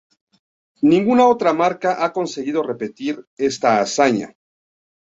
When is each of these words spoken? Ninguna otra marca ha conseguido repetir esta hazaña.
Ninguna 0.93 1.27
otra 1.27 1.53
marca 1.53 1.95
ha 2.03 2.11
conseguido 2.11 2.63
repetir 2.63 3.23
esta 3.37 3.79
hazaña. 3.81 4.35